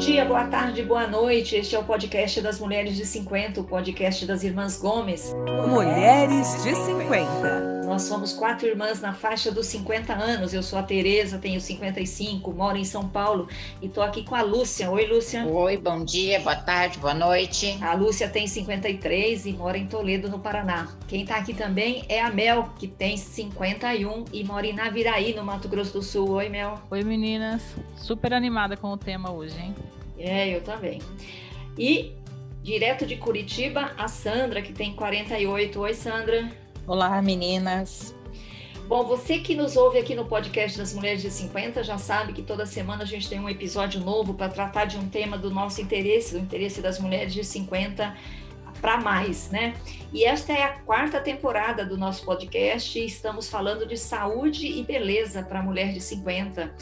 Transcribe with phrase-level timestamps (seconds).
[0.00, 1.56] dia, boa tarde, boa noite.
[1.56, 5.34] Este é o podcast das Mulheres de 50, o podcast das Irmãs Gomes.
[5.68, 7.80] Mulheres de 50.
[7.84, 10.54] Nós somos quatro irmãs na faixa dos 50 anos.
[10.54, 13.46] Eu sou a Tereza, tenho 55, moro em São Paulo
[13.82, 14.90] e tô aqui com a Lúcia.
[14.90, 15.44] Oi, Lúcia.
[15.44, 17.76] Oi, bom dia, boa tarde, boa noite.
[17.82, 20.88] A Lúcia tem 53 e mora em Toledo, no Paraná.
[21.08, 25.44] Quem tá aqui também é a Mel, que tem 51 e mora em Naviraí, no
[25.44, 26.30] Mato Grosso do Sul.
[26.30, 26.80] Oi, Mel.
[26.90, 27.60] Oi, meninas.
[27.96, 29.74] Super animada com o tema hoje, hein?
[30.20, 31.00] É, eu também.
[31.78, 32.12] E
[32.62, 35.80] direto de Curitiba, a Sandra, que tem 48.
[35.80, 36.50] Oi, Sandra.
[36.86, 38.14] Olá, meninas.
[38.86, 42.42] Bom, você que nos ouve aqui no podcast das Mulheres de 50 já sabe que
[42.42, 45.80] toda semana a gente tem um episódio novo para tratar de um tema do nosso
[45.80, 48.14] interesse, do interesse das mulheres de 50
[48.80, 49.74] para mais, né?
[50.12, 54.82] E esta é a quarta temporada do nosso podcast e estamos falando de saúde e
[54.82, 56.74] beleza para a mulher de 50.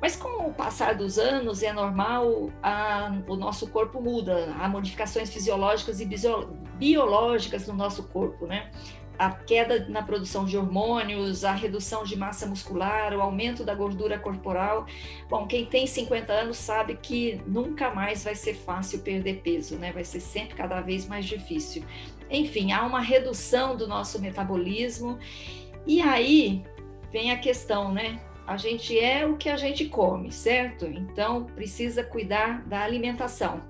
[0.00, 5.30] Mas com o passar dos anos, é normal, a, o nosso corpo muda, há modificações
[5.30, 6.08] fisiológicas e
[6.76, 8.70] biológicas no nosso corpo, né?
[9.18, 14.18] A queda na produção de hormônios, a redução de massa muscular, o aumento da gordura
[14.18, 14.86] corporal.
[15.28, 19.92] Bom, quem tem 50 anos sabe que nunca mais vai ser fácil perder peso, né?
[19.92, 21.84] Vai ser sempre cada vez mais difícil.
[22.30, 25.18] Enfim, há uma redução do nosso metabolismo.
[25.86, 26.64] E aí
[27.12, 28.18] vem a questão, né?
[28.50, 30.84] A gente é o que a gente come, certo?
[30.84, 33.62] Então precisa cuidar da alimentação.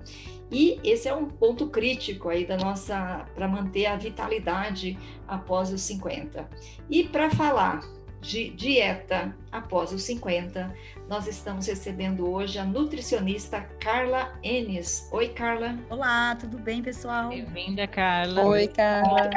[0.51, 5.81] E esse é um ponto crítico aí da nossa para manter a vitalidade após os
[5.81, 6.49] 50.
[6.89, 7.81] E para falar
[8.21, 10.73] de dieta após os 50,
[11.09, 15.09] nós estamos recebendo hoje a nutricionista Carla Enes.
[15.11, 15.77] Oi, Carla.
[15.89, 17.29] Olá, tudo bem, pessoal?
[17.29, 18.45] Bem-vinda, Carla.
[18.45, 19.31] Oi, Carla.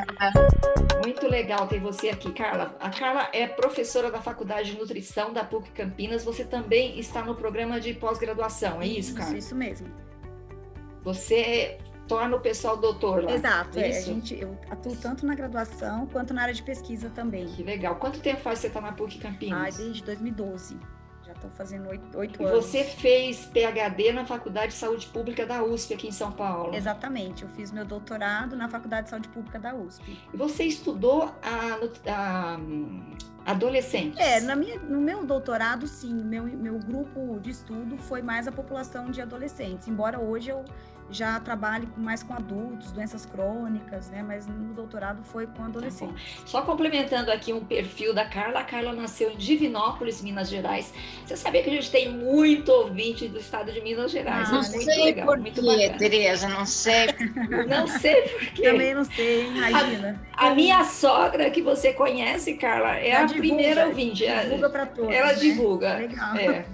[1.03, 2.77] Muito legal ter você aqui, Carla.
[2.79, 6.23] A Carla é professora da Faculdade de Nutrição da PUC Campinas.
[6.23, 9.37] Você também está no programa de pós-graduação, é isso, Carla?
[9.37, 9.89] Isso, isso mesmo.
[11.03, 13.33] Você torna o pessoal doutor lá.
[13.33, 17.47] Exato, é, a gente, eu atuo tanto na graduação quanto na área de pesquisa também.
[17.47, 17.97] Que legal.
[17.97, 19.75] Quanto tempo faz você está na PUC Campinas?
[19.75, 20.79] Ah, desde 2012.
[21.25, 22.65] Já estou fazendo oito anos.
[22.65, 26.75] Você fez PhD na Faculdade de Saúde Pública da USP aqui em São Paulo.
[26.75, 30.19] Exatamente, eu fiz meu doutorado na Faculdade de Saúde Pública da USP.
[30.33, 32.59] E você estudou a, a
[33.47, 34.19] adolescentes?
[34.19, 36.13] É, na minha, no meu doutorado, sim.
[36.13, 40.65] Meu, meu grupo de estudo foi mais a população de adolescentes, embora hoje eu
[41.11, 44.23] já trabalhe mais com adultos, doenças crônicas, né?
[44.23, 46.41] Mas no doutorado foi com adolescentes.
[46.41, 50.93] Tá Só complementando aqui um perfil da Carla, a Carla nasceu em Divinópolis, Minas Gerais.
[51.25, 54.49] Você sabia que a gente tem muito ouvinte do estado de Minas Gerais?
[54.49, 57.07] Ah, não muito sei legal, por muito quê, Tereza, não sei.
[57.69, 58.63] não sei por quê.
[58.63, 60.21] Também não sei, imagina.
[60.33, 64.25] A, a, minha sogra, que você conhece, Carla, é a divulga, primeira ouvinte.
[64.27, 65.15] Divulga para todos.
[65.15, 65.35] Ela né?
[65.35, 65.95] divulga.
[65.97, 66.37] Legal.
[66.37, 66.65] É.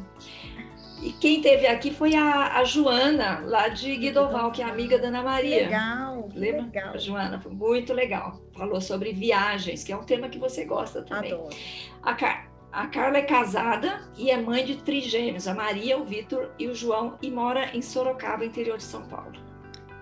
[1.03, 5.09] E quem teve aqui foi a, a Joana, lá de Guidoval, que é amiga da
[5.09, 5.65] Ana Maria.
[5.65, 6.62] Legal, Lembra?
[6.62, 6.94] legal.
[6.94, 8.38] A Joana, foi muito legal.
[8.53, 11.33] Falou sobre viagens, que é um tema que você gosta também.
[11.33, 11.56] Adoro.
[12.03, 16.53] A, Car a Carla é casada e é mãe de trigêmeos, a Maria, o Vitor
[16.59, 19.33] e o João, e mora em Sorocaba, interior de São Paulo.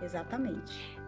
[0.03, 0.99] Exatamente.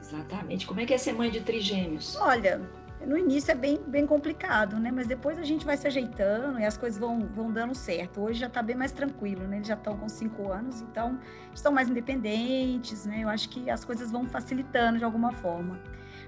[0.00, 0.66] Exatamente.
[0.66, 2.16] Como é que é ser mãe de trigêmeos?
[2.16, 2.60] Olha,
[3.06, 4.90] no início é bem, bem complicado, né?
[4.90, 8.20] Mas depois a gente vai se ajeitando e as coisas vão, vão dando certo.
[8.20, 9.56] Hoje já está bem mais tranquilo, né?
[9.56, 11.18] Eles já estão com cinco anos, então
[11.54, 13.20] estão mais independentes, né?
[13.22, 15.80] Eu acho que as coisas vão facilitando de alguma forma.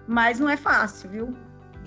[0.06, 1.36] Mas não é fácil, viu?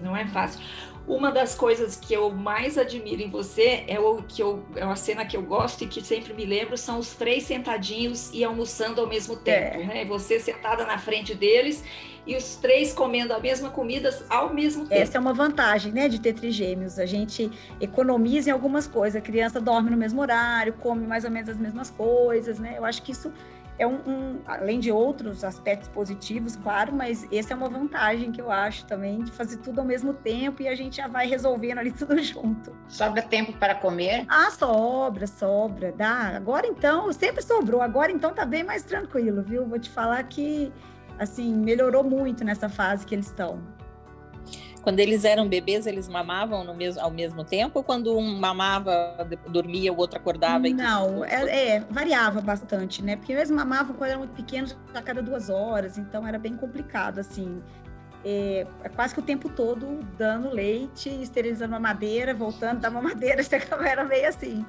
[0.02, 0.62] Não é fácil.
[1.08, 4.98] Uma das coisas que eu mais admiro em você é o que eu é uma
[4.98, 9.00] cena que eu gosto e que sempre me lembro são os três sentadinhos e almoçando
[9.00, 9.86] ao mesmo tempo, é.
[9.86, 10.06] né?
[10.06, 11.84] Você sentada na frente deles
[12.28, 15.02] e os três comendo a mesma comida ao mesmo tempo.
[15.02, 17.00] Essa é uma vantagem, né, de ter trigêmeos.
[17.00, 17.50] A gente
[17.80, 19.16] economiza em algumas coisas.
[19.16, 22.76] A criança dorme no mesmo horário, come mais ou menos as mesmas coisas, né?
[22.78, 23.32] Eu acho que isso
[23.80, 28.42] é um, um, além de outros aspectos positivos, claro, mas essa é uma vantagem que
[28.42, 31.78] eu acho também de fazer tudo ao mesmo tempo e a gente já vai resolvendo
[31.78, 32.76] ali tudo junto.
[32.88, 34.26] Sobra tempo para comer?
[34.28, 36.36] Ah, sobra, sobra, dá.
[36.36, 37.82] Agora então, sempre sobrou.
[37.82, 39.66] Agora então tá bem mais tranquilo, viu?
[39.66, 40.74] Vou te falar que
[41.20, 43.62] assim melhorou muito nessa fase que eles estão.
[44.88, 47.80] Quando eles eram bebês, eles mamavam no mesmo, ao mesmo tempo?
[47.80, 50.70] Ou quando um mamava, dormia, o outro acordava?
[50.70, 53.18] Não, é, é, variava bastante, né?
[53.18, 57.20] Porque eles mamavam quando eram muito pequenos, a cada duas horas, então era bem complicado,
[57.20, 57.62] assim.
[58.24, 63.42] É, é, quase que o tempo todo dando leite, esterilizando a madeira, voltando da mamadeira,
[63.86, 64.66] era meio assim.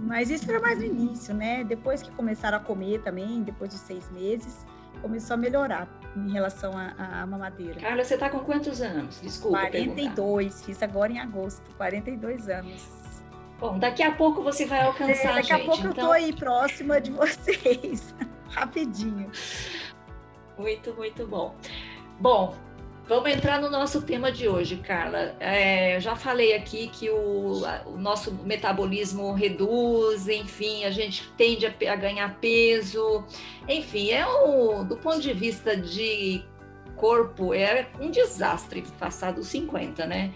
[0.00, 1.62] Mas isso era mais no início, né?
[1.62, 4.66] Depois que começaram a comer também, depois de seis meses,
[4.98, 7.80] começou a melhorar em relação à, mamadeira.
[7.80, 9.20] Carla, você está com quantos anos?
[9.20, 9.58] Desculpa.
[9.58, 10.66] 42, perguntar.
[10.66, 12.98] fiz agora em agosto, 42 anos.
[13.58, 15.62] Bom, daqui a pouco você vai alcançar, é, daqui gente.
[15.62, 15.90] a pouco então...
[15.90, 18.14] eu tô aí próxima de vocês.
[18.50, 19.30] Rapidinho.
[20.56, 21.54] Muito, muito bom.
[22.20, 22.54] Bom,
[23.08, 25.34] vamos entrar no nosso tema de hoje, Carla.
[25.40, 31.72] É, já falei aqui que o, o, nosso metabolismo reduz, enfim, a gente tende a,
[31.90, 33.24] a ganhar peso,
[33.66, 36.44] enfim, é o, do ponto de vista de
[36.96, 40.32] corpo, é um desastre passar dos 50, né?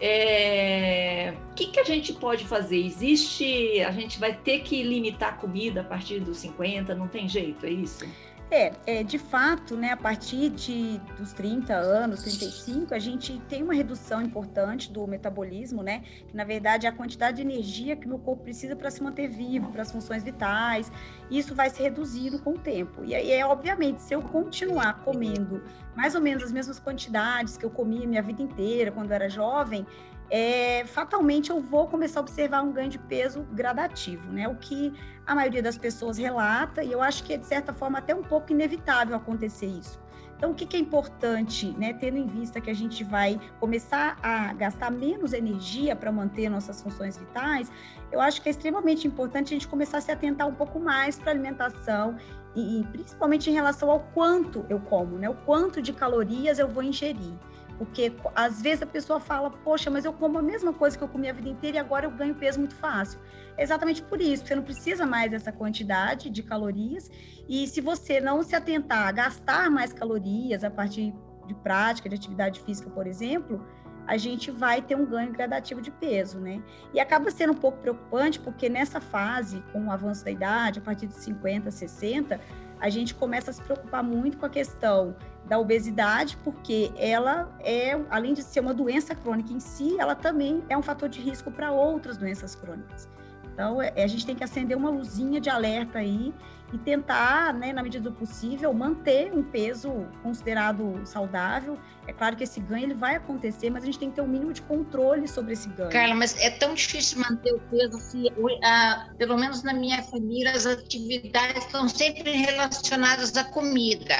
[0.00, 1.34] É...
[1.50, 2.76] O que, que a gente pode fazer?
[2.76, 3.80] Existe.
[3.80, 7.64] A gente vai ter que limitar a comida a partir dos 50, não tem jeito,
[7.64, 8.04] é isso?
[8.48, 13.60] É, é, de fato, né, a partir de, dos 30 anos, 35, a gente tem
[13.60, 16.04] uma redução importante do metabolismo, né?
[16.28, 19.26] Que na verdade é a quantidade de energia que meu corpo precisa para se manter
[19.26, 20.92] vivo, para as funções vitais.
[21.28, 23.04] Isso vai se reduzindo com o tempo.
[23.04, 25.64] E aí, é, obviamente, se eu continuar comendo
[25.96, 29.28] mais ou menos as mesmas quantidades que eu comia minha vida inteira quando eu era
[29.28, 29.84] jovem,
[30.30, 34.48] é, fatalmente eu vou começar a observar um ganho de peso gradativo, né?
[34.48, 34.92] O que
[35.26, 38.22] a maioria das pessoas relata, e eu acho que é, de certa forma, até um
[38.22, 40.00] pouco inevitável acontecer isso.
[40.36, 41.94] Então, o que, é importante, né?
[41.94, 46.82] Tendo em vista que a gente vai começar a gastar menos energia para manter nossas
[46.82, 47.72] funções vitais,
[48.12, 51.18] eu acho que é extremamente importante a gente começar a se atentar um pouco mais
[51.18, 52.16] para a alimentação
[52.54, 55.28] e, e principalmente em relação ao quanto eu como, né?
[55.30, 57.34] O quanto de calorias eu vou ingerir.
[57.78, 61.08] Porque às vezes a pessoa fala, poxa, mas eu como a mesma coisa que eu
[61.08, 63.18] comi a vida inteira e agora eu ganho peso muito fácil.
[63.56, 67.10] É exatamente por isso, você não precisa mais dessa quantidade de calorias.
[67.48, 71.14] E se você não se atentar a gastar mais calorias a partir
[71.46, 73.64] de prática, de atividade física, por exemplo,
[74.06, 76.62] a gente vai ter um ganho gradativo de peso, né?
[76.94, 80.82] E acaba sendo um pouco preocupante, porque nessa fase, com o avanço da idade, a
[80.82, 82.40] partir de 50, 60,
[82.80, 85.16] a gente começa a se preocupar muito com a questão
[85.48, 90.62] da obesidade, porque ela é, além de ser uma doença crônica em si, ela também
[90.68, 93.08] é um fator de risco para outras doenças crônicas.
[93.52, 96.34] Então, é, a gente tem que acender uma luzinha de alerta aí
[96.72, 101.78] e tentar, né, na medida do possível, manter um peso considerado saudável.
[102.06, 104.26] É claro que esse ganho ele vai acontecer, mas a gente tem que ter um
[104.26, 105.90] mínimo de controle sobre esse ganho.
[105.90, 108.32] Carla, mas é tão difícil manter o peso se,
[108.64, 114.16] ah, pelo menos na minha família, as atividades estão sempre relacionadas à comida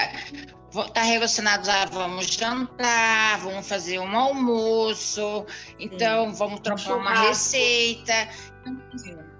[0.84, 5.46] está relacionado a vamos jantar, vamos fazer um almoço,
[5.78, 6.36] então Sim.
[6.36, 8.12] vamos trocar uma receita,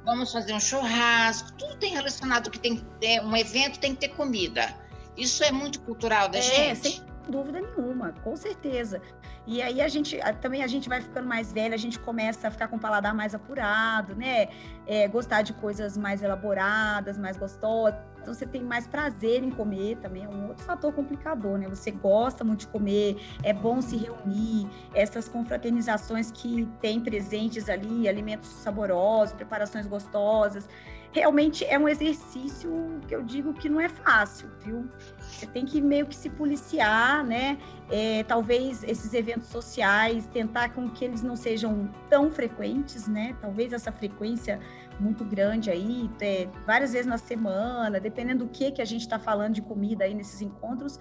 [0.07, 4.15] vamos fazer um churrasco, tudo tem relacionado que tem ter, um evento tem que ter
[4.15, 4.73] comida.
[5.17, 6.89] Isso é muito cultural da é, gente.
[6.89, 9.03] Sem dúvida nenhuma, com certeza.
[9.47, 12.51] E aí a gente também a gente vai ficando mais velha, a gente começa a
[12.51, 14.49] ficar com o paladar mais apurado, né?
[14.87, 17.99] É, gostar de coisas mais elaboradas, mais gostosas.
[18.27, 21.69] Então você tem mais prazer em comer também, é um outro fator complicador, né?
[21.69, 28.09] Você gosta muito de comer, é bom se reunir, essas confraternizações que tem presentes ali,
[28.09, 30.69] alimentos saborosos, preparações gostosas.
[31.17, 34.87] Realmente é um exercício que eu digo que não é fácil, viu?
[35.19, 37.57] Você tem que meio que se policiar, né?
[37.91, 43.35] É, talvez esses eventos sociais, tentar com que eles não sejam tão frequentes, né?
[43.41, 44.61] Talvez essa frequência
[45.01, 49.19] muito grande aí, é, várias vezes na semana, dependendo do que que a gente está
[49.19, 51.01] falando de comida aí nesses encontros,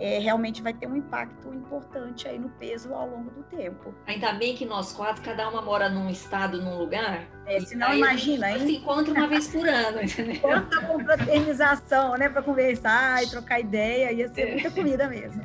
[0.00, 3.94] é, realmente vai ter um impacto importante aí no peso ao longo do tempo.
[4.06, 7.28] Ainda bem que nós quatro, cada uma mora num estado, num lugar.
[7.44, 8.60] É, senão imagina, hein?
[8.60, 10.40] Se encontra uma vez por ano, entendeu?
[10.40, 15.44] Quanta confraternização, né, para conversar e trocar ideia, ia ser muita comida mesmo.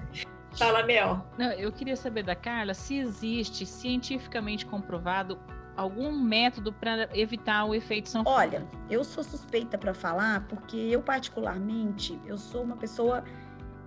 [0.58, 1.26] Fala, Mel.
[1.38, 5.38] Não, eu queria saber da Carla se existe cientificamente comprovado
[5.76, 8.36] algum método para evitar o efeito sanfona?
[8.36, 13.24] Olha, eu sou suspeita para falar porque eu particularmente, eu sou uma pessoa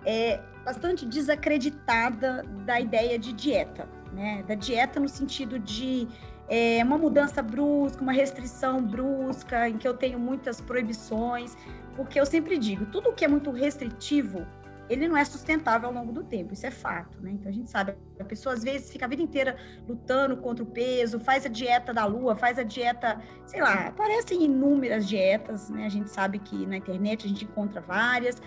[0.05, 4.43] é, bastante desacreditada da ideia de dieta, né?
[4.47, 6.07] Da dieta no sentido de
[6.47, 11.55] é, uma mudança brusca, uma restrição brusca, em que eu tenho muitas proibições,
[11.95, 14.45] porque eu sempre digo, tudo que é muito restritivo
[14.89, 17.31] ele não é sustentável ao longo do tempo, isso é fato, né?
[17.31, 19.55] Então a gente sabe, a pessoa às vezes fica a vida inteira
[19.87, 24.43] lutando contra o peso, faz a dieta da lua, faz a dieta, sei lá, aparecem
[24.43, 25.85] inúmeras dietas, né?
[25.85, 28.41] A gente sabe que na internet a gente encontra várias.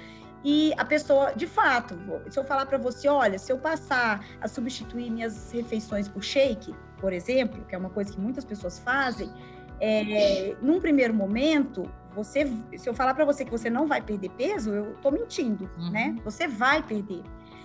[0.45, 1.97] E a pessoa, de fato,
[2.29, 6.75] se eu falar para você, olha, se eu passar a substituir minhas refeições por shake,
[6.99, 9.33] por exemplo, que é uma coisa que muitas pessoas fazem,
[9.81, 12.47] é, num primeiro momento, você,
[12.77, 15.91] se eu falar para você que você não vai perder peso, eu estou mentindo, uhum.
[15.91, 16.17] né?
[16.25, 17.23] Você vai perder.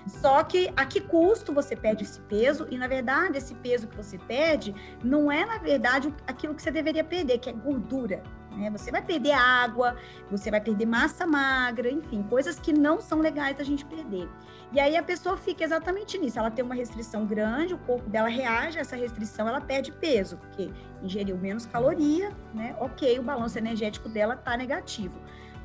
[0.07, 2.65] Só que a que custo você perde esse peso?
[2.71, 6.71] E na verdade, esse peso que você perde não é na verdade aquilo que você
[6.71, 8.23] deveria perder, que é gordura.
[8.57, 8.69] Né?
[8.71, 9.95] Você vai perder água,
[10.29, 14.27] você vai perder massa magra, enfim, coisas que não são legais da gente perder.
[14.73, 16.39] E aí a pessoa fica exatamente nisso.
[16.39, 20.37] Ela tem uma restrição grande, o corpo dela reage a essa restrição, ela perde peso,
[20.37, 20.71] porque
[21.01, 22.75] ingeriu menos caloria, né?
[22.79, 25.15] Ok, o balanço energético dela está negativo.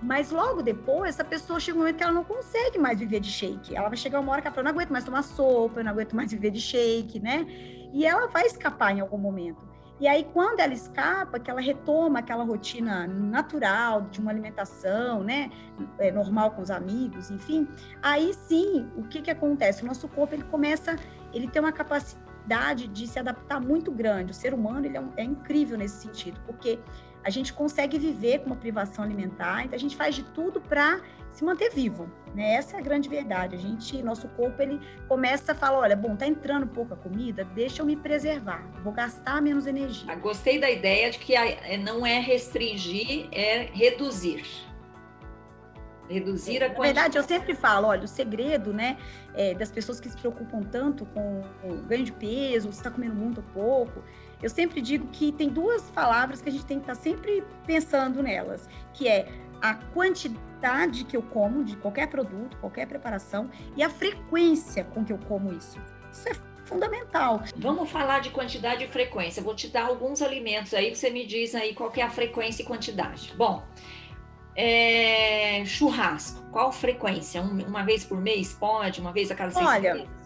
[0.03, 3.31] Mas logo depois, essa pessoa chega um momento que ela não consegue mais viver de
[3.31, 3.75] shake.
[3.75, 5.93] Ela vai chegar uma hora que ela fala, não aguento mais tomar sopa, eu não
[5.93, 7.47] aguento mais viver de shake, né?
[7.93, 9.72] E ela vai escapar em algum momento.
[10.02, 15.49] E aí, quando ela escapa, que ela retoma aquela rotina natural de uma alimentação, né,
[15.97, 17.68] é, normal com os amigos, enfim,
[18.02, 19.85] aí sim, o que que acontece?
[19.85, 20.97] O nosso corpo, ele começa,
[21.32, 24.32] ele tem uma capacidade de se adaptar muito grande.
[24.32, 26.80] O ser humano, ele é, um, é incrível nesse sentido, porque
[27.25, 31.00] a gente consegue viver com uma privação alimentar, então a gente faz de tudo para
[31.31, 32.55] se manter vivo, né?
[32.55, 33.57] Essa é a grande verdade.
[33.57, 37.81] A gente, nosso corpo, ele começa a falar, olha, bom, tá entrando pouca comida, deixa
[37.81, 40.12] eu me preservar, vou gastar menos energia.
[40.12, 44.45] Ah, gostei da ideia de que é, não é restringir, é reduzir.
[46.09, 46.76] Reduzir a quantidade.
[46.76, 48.99] Na verdade, eu sempre falo, olha, o segredo, né,
[49.35, 53.14] é, das pessoas que se preocupam tanto com o ganho de peso, se está comendo
[53.14, 54.02] muito ou pouco,
[54.43, 57.45] eu sempre digo que tem duas palavras que a gente tem que estar tá sempre
[57.65, 59.29] pensando nelas, que é
[59.61, 65.13] a quantidade que eu como de qualquer produto, qualquer preparação e a frequência com que
[65.13, 65.81] eu como isso.
[66.11, 66.35] Isso é
[66.65, 67.43] fundamental.
[67.57, 69.43] Vamos falar de quantidade e frequência.
[69.43, 72.67] vou te dar alguns alimentos aí, você me diz aí qual é a frequência e
[72.67, 73.33] quantidade.
[73.37, 73.63] Bom,
[74.57, 75.65] é...
[75.65, 77.41] churrasco, qual frequência?
[77.41, 79.01] uma vez por mês pode?
[79.01, 80.22] Uma vez a cada seis Olha, meses?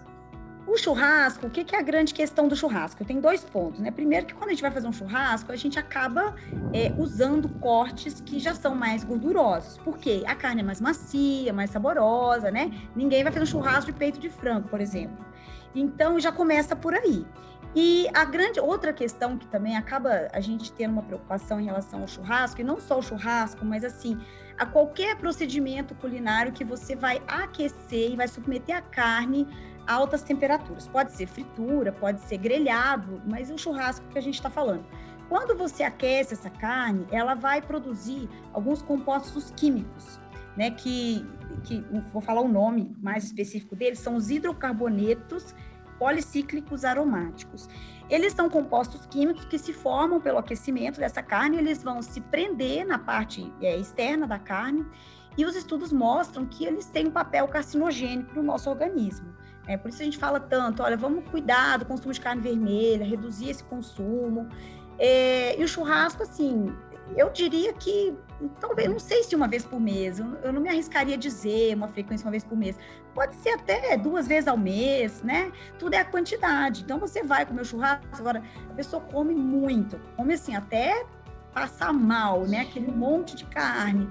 [0.66, 3.04] O churrasco, o que, que é a grande questão do churrasco?
[3.04, 3.92] Tem dois pontos, né?
[3.92, 6.34] Primeiro que quando a gente vai fazer um churrasco, a gente acaba
[6.72, 9.78] é, usando cortes que já são mais gordurosos.
[9.78, 12.72] Porque a carne é mais macia, mais saborosa, né?
[12.96, 15.24] Ninguém vai fazer um churrasco de peito de frango, por exemplo.
[15.72, 17.24] Então já começa por aí.
[17.72, 22.00] E a grande outra questão que também acaba a gente tendo uma preocupação em relação
[22.00, 24.18] ao churrasco, e não só o churrasco, mas assim,
[24.58, 29.46] a qualquer procedimento culinário que você vai aquecer e vai submeter a carne
[29.86, 30.88] altas temperaturas.
[30.88, 34.84] Pode ser fritura, pode ser grelhado, mas o churrasco que a gente está falando.
[35.28, 40.20] Quando você aquece essa carne, ela vai produzir alguns compostos químicos,
[40.56, 40.70] né?
[40.70, 41.26] Que,
[41.64, 45.54] que vou falar o nome mais específico deles, são os hidrocarbonetos
[45.98, 47.68] policíclicos aromáticos.
[48.08, 52.86] Eles são compostos químicos que se formam pelo aquecimento dessa carne, eles vão se prender
[52.86, 54.86] na parte é, externa da carne,
[55.36, 59.34] e os estudos mostram que eles têm um papel carcinogênico no nosso organismo.
[59.66, 63.04] É por isso a gente fala tanto, olha, vamos cuidar do consumo de carne vermelha,
[63.04, 64.48] reduzir esse consumo.
[64.98, 66.72] É, e o churrasco, assim,
[67.16, 68.16] eu diria que
[68.60, 71.88] talvez, não sei se uma vez por mês, eu, não me arriscaria a dizer uma
[71.88, 72.78] frequência uma vez por mês.
[73.14, 75.52] Pode ser até duas vezes ao mês, né?
[75.78, 76.82] Tudo é a quantidade.
[76.82, 81.04] Então você vai comer o churrasco, agora a pessoa come muito, come assim, até
[81.52, 82.60] passar mal, né?
[82.60, 84.08] Aquele monte de carne.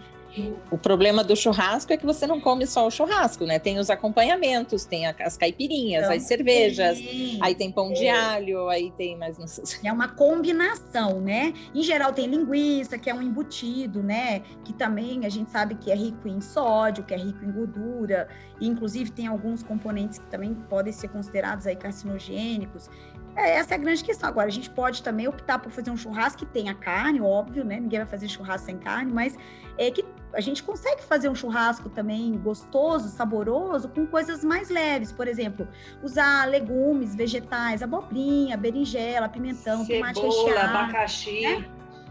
[0.71, 3.59] O problema do churrasco é que você não come só o churrasco, né?
[3.59, 7.39] Tem os acompanhamentos, tem as caipirinhas, então, as cervejas, sim.
[7.41, 8.11] aí tem pão de é.
[8.11, 9.63] alho, aí tem mais não sei.
[9.83, 11.53] É uma combinação, né?
[11.73, 14.41] Em geral tem linguiça, que é um embutido, né?
[14.63, 18.27] Que também a gente sabe que é rico em sódio, que é rico em gordura,
[18.59, 22.89] e inclusive tem alguns componentes que também podem ser considerados aí carcinogênicos.
[23.35, 24.29] É, essa é a grande questão.
[24.29, 27.79] Agora, a gente pode também optar por fazer um churrasco que tenha carne, óbvio, né?
[27.79, 29.37] Ninguém vai fazer churrasco sem carne, mas
[29.77, 35.11] é que a gente consegue fazer um churrasco também gostoso, saboroso, com coisas mais leves.
[35.11, 35.67] Por exemplo,
[36.03, 40.77] usar legumes, vegetais, abobrinha, berinjela, pimentão, Cebola, tomate recheado.
[40.77, 41.41] abacaxi.
[41.41, 41.65] Né?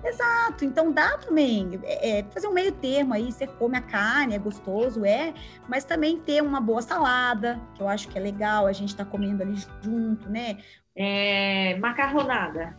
[0.05, 4.35] Exato, então dá também é, é, fazer um meio termo aí, você come a carne,
[4.35, 5.33] é gostoso, é,
[5.67, 9.03] mas também ter uma boa salada, que eu acho que é legal, a gente tá
[9.03, 10.59] comendo ali junto, né?
[10.95, 12.77] É, macarronada,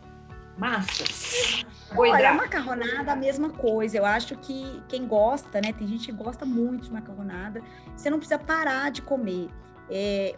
[0.57, 1.65] massas.
[1.95, 3.97] Olha, macarronada, a mesma coisa.
[3.97, 5.73] Eu acho que quem gosta, né?
[5.73, 7.61] Tem gente que gosta muito de macarronada.
[7.95, 9.49] Você não precisa parar de comer.
[9.89, 10.35] É,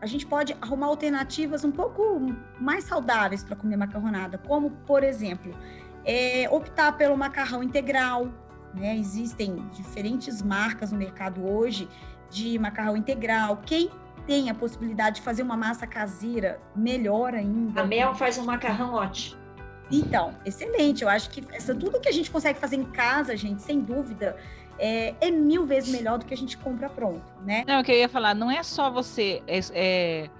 [0.00, 2.20] a gente pode arrumar alternativas um pouco
[2.60, 5.52] mais saudáveis para comer macarronada, como, por exemplo,
[6.04, 8.28] é, optar pelo macarrão integral.
[8.72, 8.96] Né?
[8.96, 11.88] Existem diferentes marcas no mercado hoje
[12.30, 13.60] de macarrão integral.
[13.64, 13.90] Quem
[14.26, 17.82] tem a possibilidade de fazer uma massa caseira, melhor ainda.
[17.82, 19.45] A Mel faz um macarrão ótimo.
[19.90, 21.02] Então, excelente.
[21.02, 24.36] Eu acho que essa, tudo que a gente consegue fazer em casa, gente, sem dúvida,
[24.78, 27.64] é, é, mil vezes melhor do que a gente compra pronto, né?
[27.66, 30.30] Não, o que eu ia falar, não é só você é, é,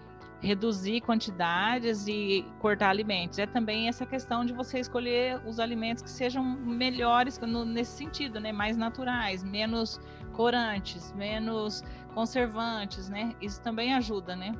[0.40, 6.10] reduzir quantidades e cortar alimentos, é também essa questão de você escolher os alimentos que
[6.10, 8.52] sejam melhores no, nesse sentido, né?
[8.52, 10.00] Mais naturais, menos
[10.32, 11.82] corantes, menos
[12.14, 13.34] conservantes, né?
[13.40, 14.52] Isso também ajuda, né?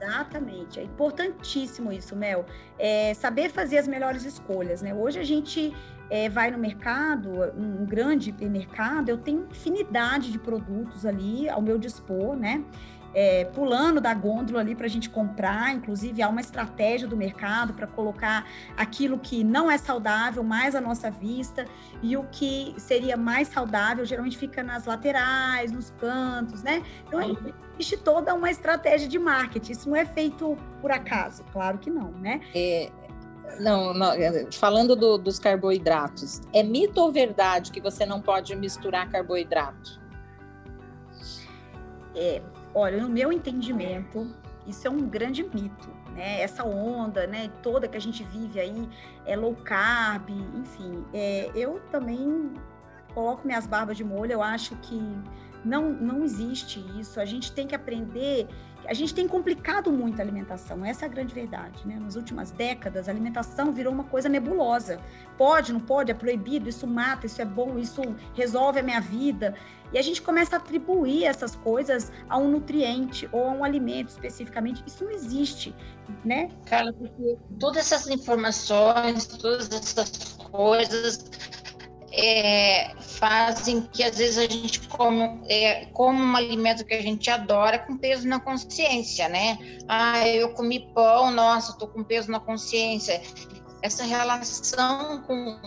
[0.00, 2.44] Exatamente, é importantíssimo isso, Mel.
[2.78, 4.94] É saber fazer as melhores escolhas, né?
[4.94, 5.74] Hoje a gente
[6.10, 11.78] é, vai no mercado, um grande hipermercado, eu tenho infinidade de produtos ali ao meu
[11.78, 12.62] dispor, né?
[13.14, 17.72] É, pulando da gôndola ali para a gente comprar, inclusive há uma estratégia do mercado
[17.72, 18.44] para colocar
[18.76, 21.64] aquilo que não é saudável mais à nossa vista
[22.02, 26.82] e o que seria mais saudável geralmente fica nas laterais, nos cantos, né?
[27.06, 27.20] Então
[27.78, 29.72] existe toda uma estratégia de marketing.
[29.72, 32.40] Isso não é feito por acaso, claro que não, né?
[32.54, 32.90] É,
[33.60, 38.54] não, não, é, falando do, dos carboidratos, é mito ou verdade que você não pode
[38.56, 40.00] misturar carboidrato?
[42.14, 42.42] É,
[42.74, 44.34] olha, no meu entendimento,
[44.66, 46.40] isso é um grande mito, né?
[46.40, 48.88] Essa onda, né, toda que a gente vive aí,
[49.24, 51.04] é low carb, enfim.
[51.12, 52.52] É, eu também
[53.14, 55.00] coloco minhas barbas de molho, eu acho que
[55.66, 57.20] não, não existe isso.
[57.20, 58.48] A gente tem que aprender
[58.88, 61.86] a gente tem complicado muito a alimentação, essa é a grande verdade.
[61.86, 61.98] Né?
[61.98, 65.00] Nas últimas décadas, a alimentação virou uma coisa nebulosa.
[65.36, 68.00] Pode, não pode, é proibido, isso mata, isso é bom, isso
[68.34, 69.54] resolve a minha vida.
[69.92, 74.08] E a gente começa a atribuir essas coisas a um nutriente ou a um alimento
[74.08, 74.82] especificamente.
[74.86, 75.74] Isso não existe,
[76.24, 76.50] né?
[76.66, 81.30] Carla, porque todas essas informações, todas essas coisas
[82.16, 87.78] é, fazem que às vezes a gente come, é, um alimento que a gente adora
[87.78, 89.58] com peso na consciência, né?
[89.86, 93.20] Ah, eu comi pão, nossa, estou com peso na consciência.
[93.82, 95.58] Essa relação com,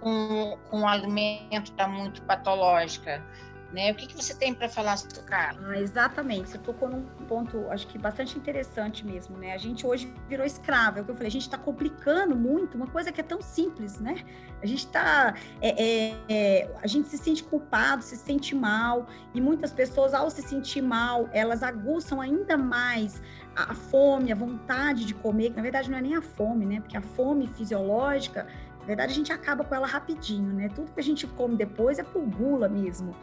[0.00, 3.24] com, com o alimento está muito patológica.
[3.72, 3.90] Né?
[3.90, 5.70] O que, que você tem para falar sobre Carla?
[5.70, 9.52] Ah, exatamente, você tocou num ponto, acho que bastante interessante mesmo, né?
[9.52, 12.76] A gente hoje virou escravo, é o que eu falei, a gente está complicando muito
[12.76, 14.24] uma coisa que é tão simples, né?
[14.62, 19.40] A gente está, é, é, é, a gente se sente culpado, se sente mal, e
[19.40, 23.20] muitas pessoas, ao se sentir mal, elas aguçam ainda mais
[23.56, 26.80] a, fome, a vontade de comer, que na verdade não é nem a fome, né?
[26.80, 28.46] Porque a fome fisiológica,
[28.78, 30.68] na verdade, a gente acaba com ela rapidinho, né?
[30.68, 33.16] Tudo que a gente come depois é por gula mesmo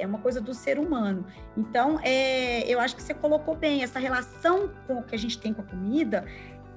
[0.00, 1.24] é uma coisa do ser humano.
[1.56, 5.52] Então, é, eu acho que você colocou bem essa relação com que a gente tem
[5.52, 6.24] com a comida,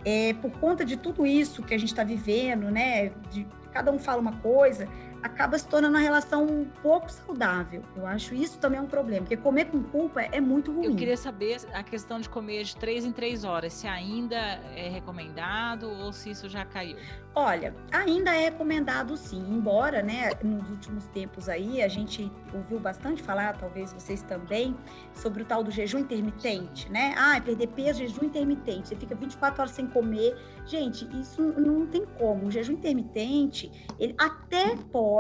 [0.06, 3.10] é, por conta de tudo isso que a gente está vivendo, né?
[3.32, 4.88] De, cada um fala uma coisa,
[5.24, 7.82] acaba se tornando uma relação um pouco saudável.
[7.96, 10.86] Eu acho isso também é um problema, porque comer com culpa é muito ruim.
[10.86, 14.90] Eu queria saber a questão de comer de três em três horas, se ainda é
[14.90, 16.98] recomendado ou se isso já caiu.
[17.34, 23.24] Olha, ainda é recomendado sim, embora, né, nos últimos tempos aí a gente ouviu bastante
[23.24, 24.76] falar, talvez vocês também,
[25.16, 27.16] sobre o tal do jejum intermitente, né?
[27.18, 30.36] Ah, perder peso, jejum intermitente, você fica 24 horas sem comer.
[30.66, 32.48] Gente, isso não tem como.
[32.48, 35.13] O jejum intermitente, ele até pode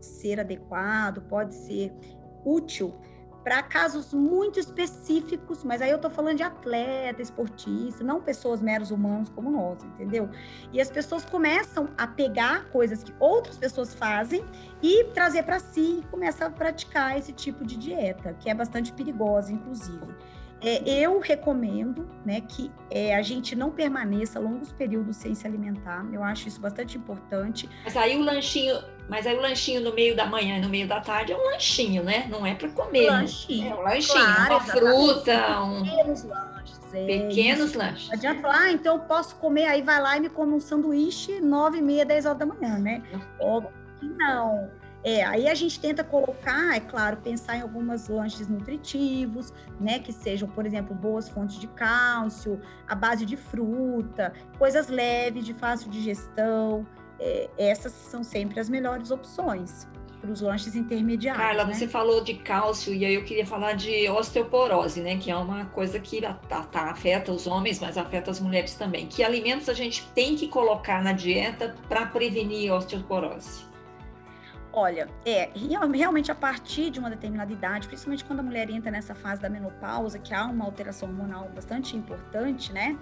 [0.00, 1.92] ser adequado, pode ser
[2.44, 2.94] útil
[3.42, 8.90] para casos muito específicos, mas aí eu estou falando de atleta, esportista, não pessoas meros
[8.90, 10.28] humanos como nós, entendeu?
[10.72, 14.44] E as pessoas começam a pegar coisas que outras pessoas fazem
[14.82, 18.92] e trazer para si e começam a praticar esse tipo de dieta, que é bastante
[18.92, 20.14] perigosa, inclusive.
[20.62, 26.06] É, eu recomendo né, que é, a gente não permaneça longos períodos sem se alimentar.
[26.12, 27.68] Eu acho isso bastante importante.
[27.84, 30.86] Mas aí o lanchinho, mas aí o lanchinho no meio da manhã e no meio
[30.86, 32.26] da tarde é um lanchinho, né?
[32.28, 33.08] Não é para comer.
[33.08, 33.72] Lanchinho.
[33.72, 35.82] É um lanchinho, claro, uma fruta, um...
[35.82, 36.80] pequenos lanches.
[36.92, 38.08] É pequenos lanches.
[38.08, 40.60] Não adianta falar, ah, então eu posso comer, aí vai lá e me come um
[40.60, 43.02] sanduíche nove e meia, dez horas da manhã, né?
[43.38, 44.70] Óbvio que não.
[45.02, 50.12] É, aí a gente tenta colocar, é claro, pensar em algumas lanches nutritivos, né, que
[50.12, 55.90] sejam, por exemplo, boas fontes de cálcio, a base de fruta, coisas leves, de fácil
[55.90, 56.86] digestão.
[57.18, 59.86] É, essas são sempre as melhores opções
[60.20, 61.42] para os lanches intermediários.
[61.42, 61.72] Carla, né?
[61.72, 65.16] você falou de cálcio e aí eu queria falar de osteoporose, né?
[65.16, 69.06] Que é uma coisa que tá, tá, afeta os homens, mas afeta as mulheres também.
[69.06, 73.69] Que alimentos a gente tem que colocar na dieta para prevenir a osteoporose?
[74.72, 79.14] Olha, é realmente a partir de uma determinada idade, principalmente quando a mulher entra nessa
[79.14, 82.96] fase da menopausa, que há uma alteração hormonal bastante importante, né?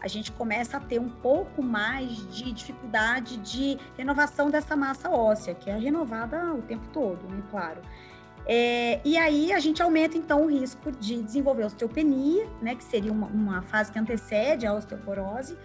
[0.00, 5.54] A gente começa a ter um pouco mais de dificuldade de renovação dessa massa óssea,
[5.54, 7.42] que é renovada o tempo todo, né?
[7.50, 7.80] Claro.
[8.46, 12.74] É, e aí a gente aumenta então o risco de desenvolver osteopenia, né?
[12.74, 15.56] Que seria uma, uma fase que antecede a osteoporose.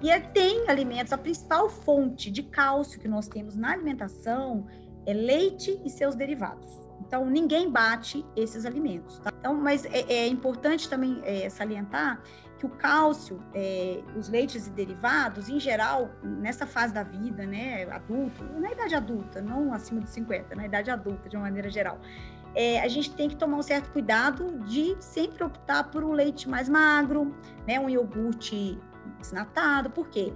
[0.00, 4.66] E tem alimentos, a principal fonte de cálcio que nós temos na alimentação
[5.06, 6.82] é leite e seus derivados.
[7.00, 9.18] Então, ninguém bate esses alimentos.
[9.18, 9.32] Tá?
[9.38, 12.22] Então, mas é, é importante também é, salientar
[12.58, 17.84] que o cálcio, é, os leites e derivados, em geral, nessa fase da vida, né,
[17.90, 21.98] adulto, na idade adulta, não acima de 50, na idade adulta, de uma maneira geral,
[22.54, 26.48] é, a gente tem que tomar um certo cuidado de sempre optar por um leite
[26.48, 27.34] mais magro,
[27.66, 28.78] né, um iogurte
[29.18, 30.32] desnatado, por quê?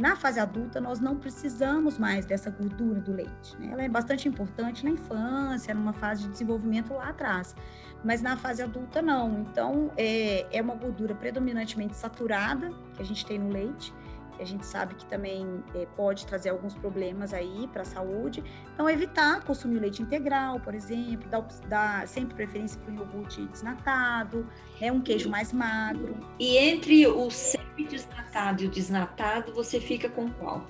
[0.00, 3.54] Na fase adulta, nós não precisamos mais dessa gordura do leite.
[3.58, 3.68] Né?
[3.70, 7.54] Ela é bastante importante na infância, numa fase de desenvolvimento lá atrás,
[8.02, 9.40] mas na fase adulta, não.
[9.40, 13.92] Então, é, é uma gordura predominantemente saturada que a gente tem no leite
[14.40, 18.42] a gente sabe que também é, pode trazer alguns problemas aí para a saúde.
[18.72, 24.48] Então, evitar consumir leite integral, por exemplo, dar, dar sempre preferência para o iogurte desnatado,
[24.80, 26.18] é um queijo mais magro.
[26.38, 30.66] E entre o semi-desnatado e o desnatado, você fica com qual?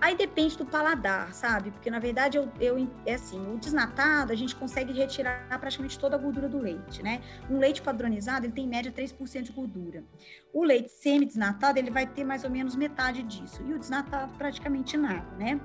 [0.00, 1.70] Aí depende do paladar, sabe?
[1.70, 6.16] Porque na verdade eu, eu é assim, o desnatado a gente consegue retirar praticamente toda
[6.16, 7.20] a gordura do leite, né?
[7.50, 10.02] Um leite padronizado, ele tem em média 3% de gordura.
[10.54, 13.62] O leite semi-desnatado, ele vai ter mais ou menos metade disso.
[13.62, 15.60] E o desnatado praticamente nada, né?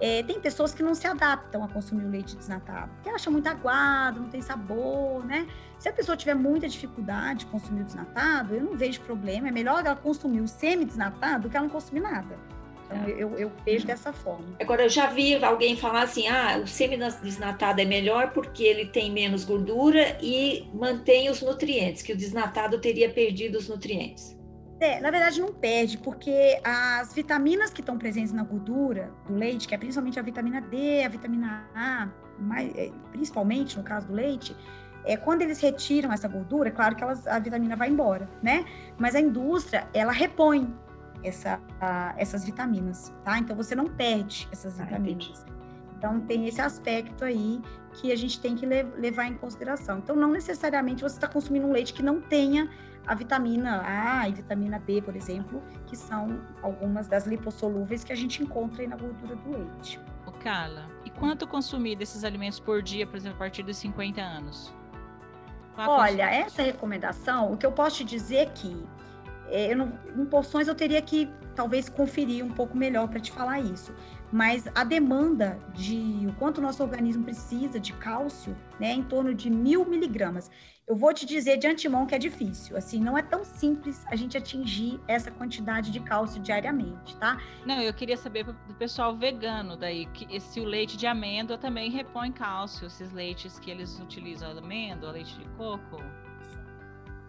[0.00, 3.46] É, tem pessoas que não se adaptam a consumir o leite desnatado, porque acham muito
[3.46, 5.46] aguado, não tem sabor, né?
[5.78, 9.48] Se a pessoa tiver muita dificuldade de consumir o desnatado, eu não vejo problema.
[9.48, 12.53] É melhor ela consumir o semi-desnatado do que ela não consumir nada.
[12.84, 14.56] Então, eu, eu vejo dessa forma.
[14.60, 19.10] Agora, eu já vi alguém falar assim: ah, o semi-desnatado é melhor porque ele tem
[19.10, 24.36] menos gordura e mantém os nutrientes, que o desnatado teria perdido os nutrientes.
[24.80, 29.68] É, na verdade não perde, porque as vitaminas que estão presentes na gordura do leite,
[29.68, 34.12] que é principalmente a vitamina D, a vitamina A, mais, é, principalmente no caso do
[34.12, 34.54] leite,
[35.04, 38.64] é, quando eles retiram essa gordura, é claro que elas, a vitamina vai embora, né?
[38.98, 40.74] Mas a indústria, ela repõe
[41.24, 43.38] essa, a, essas vitaminas, tá?
[43.38, 45.44] Então você não perde essas ah, vitaminas.
[45.96, 47.60] Então tem esse aspecto aí
[47.94, 49.98] que a gente tem que le levar em consideração.
[49.98, 52.68] Então não necessariamente você está consumindo um leite que não tenha
[53.06, 58.16] a vitamina A e vitamina D, por exemplo, que são algumas das lipossolúveis que a
[58.16, 60.00] gente encontra aí na gordura do leite.
[60.26, 64.20] Ô Carla, e quanto consumir desses alimentos por dia, por exemplo, a partir dos 50
[64.20, 64.74] anos?
[65.76, 68.86] Olha, essa recomendação, o que eu posso te dizer é que
[69.50, 73.60] é, não, em porções eu teria que talvez conferir um pouco melhor para te falar
[73.60, 73.94] isso.
[74.32, 79.02] Mas a demanda de o quanto o nosso organismo precisa de cálcio, né, é em
[79.02, 80.50] torno de mil miligramas.
[80.86, 84.16] Eu vou te dizer de antemão que é difícil, assim, não é tão simples a
[84.16, 87.40] gente atingir essa quantidade de cálcio diariamente, tá?
[87.64, 91.90] Não, eu queria saber do pessoal vegano daí, que se o leite de amêndoa também
[91.90, 96.02] repõe cálcio, esses leites que eles utilizam, amêndoa, leite de coco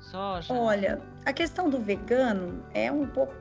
[0.05, 0.53] soja?
[0.53, 3.33] Olha, a questão do vegano é um pouco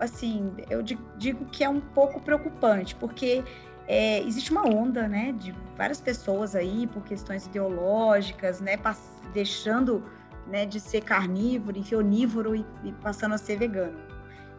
[0.00, 3.44] assim, eu digo que é um pouco preocupante, porque
[3.86, 8.78] é, existe uma onda, né, de várias pessoas aí por questões ideológicas, né,
[9.32, 10.04] deixando,
[10.46, 13.98] né, de ser carnívoro, e onívoro e, e passando a ser vegano.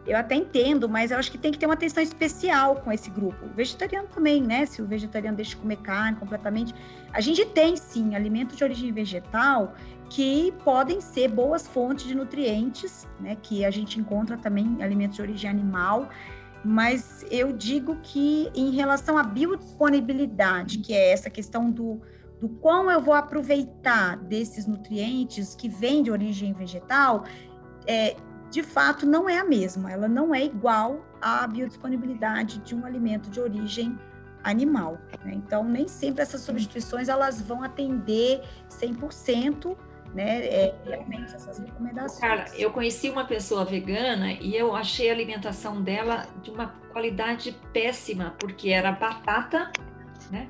[0.06, 3.10] Eu até entendo, mas eu acho que tem que ter uma atenção especial com esse
[3.10, 3.44] grupo.
[3.44, 4.64] O vegetariano também, né?
[4.64, 6.74] Se o vegetariano deixa de comer carne completamente.
[7.12, 9.74] A gente tem, sim, alimentos de origem vegetal
[10.10, 13.36] que podem ser boas fontes de nutrientes, né?
[13.40, 16.10] Que a gente encontra também alimentos de origem animal.
[16.64, 22.00] Mas eu digo que em relação à biodisponibilidade, que é essa questão do,
[22.40, 27.24] do quão eu vou aproveitar desses nutrientes que vêm de origem vegetal,
[27.86, 28.16] é,
[28.50, 33.30] de fato não é a mesma, ela não é igual à biodisponibilidade de um alimento
[33.30, 33.96] de origem
[34.42, 34.98] animal.
[35.24, 35.34] Né?
[35.34, 39.76] Então, nem sempre essas substituições elas vão atender 100%,
[40.14, 42.20] né, é, realmente essas recomendações.
[42.20, 47.56] Cara, eu conheci uma pessoa vegana e eu achei a alimentação dela de uma qualidade
[47.72, 49.70] péssima, porque era batata,
[50.30, 50.48] né?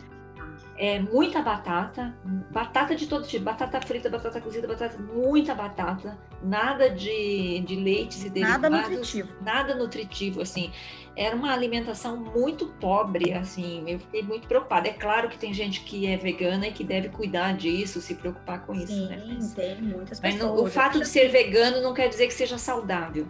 [0.80, 2.16] É, muita batata,
[2.50, 8.24] batata de todo tipo, batata frita, batata cozida, batata, muita batata, nada de, de leites
[8.24, 8.62] e derivados.
[8.62, 9.28] Nada nutritivo.
[9.42, 10.72] Nada nutritivo, assim.
[11.14, 14.88] Era uma alimentação muito pobre, assim, eu fiquei muito preocupada.
[14.88, 18.64] É claro que tem gente que é vegana e que deve cuidar disso, se preocupar
[18.64, 19.22] com Sim, isso, né?
[19.28, 20.50] Mas, tem muitas pessoas.
[20.50, 23.28] Mas o fato de ser vegano não quer dizer que seja saudável.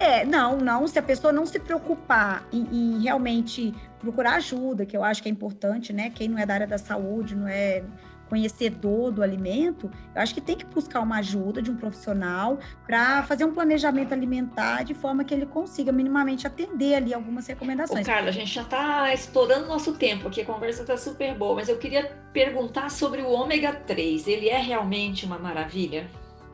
[0.00, 0.88] É, não, não.
[0.88, 5.28] Se a pessoa não se preocupar em, em, realmente procurar ajuda, que eu acho que
[5.28, 6.08] é importante, né?
[6.08, 7.84] Quem não é da área da saúde, não é
[8.30, 13.24] conhecedor do alimento, eu acho que tem que buscar uma ajuda de um profissional para
[13.24, 18.06] fazer um planejamento alimentar de forma que ele consiga minimamente atender ali algumas recomendações.
[18.06, 21.56] Ô, Carla, a gente já está estourando nosso tempo aqui, a conversa está super boa,
[21.56, 24.28] mas eu queria perguntar sobre o ômega 3.
[24.28, 26.08] Ele é realmente uma maravilha?